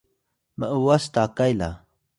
[0.57, 1.69] m’was takay la